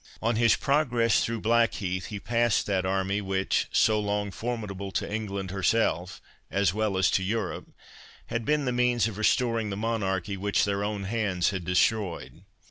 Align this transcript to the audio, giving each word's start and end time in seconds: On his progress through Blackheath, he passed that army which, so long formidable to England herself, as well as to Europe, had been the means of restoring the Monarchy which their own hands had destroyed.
On 0.19 0.35
his 0.35 0.55
progress 0.55 1.23
through 1.23 1.41
Blackheath, 1.41 2.07
he 2.07 2.19
passed 2.19 2.65
that 2.65 2.87
army 2.87 3.21
which, 3.21 3.67
so 3.71 3.99
long 3.99 4.31
formidable 4.31 4.89
to 4.93 5.07
England 5.07 5.51
herself, 5.51 6.19
as 6.49 6.73
well 6.73 6.97
as 6.97 7.11
to 7.11 7.23
Europe, 7.23 7.69
had 8.25 8.43
been 8.43 8.65
the 8.65 8.71
means 8.71 9.07
of 9.07 9.19
restoring 9.19 9.69
the 9.69 9.77
Monarchy 9.77 10.37
which 10.37 10.65
their 10.65 10.83
own 10.83 11.03
hands 11.03 11.51
had 11.51 11.63
destroyed. 11.65 12.41